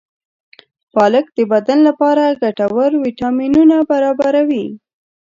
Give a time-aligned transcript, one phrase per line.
[0.93, 4.65] پالک د بدن لپاره ګټور ویټامینونه برابروي.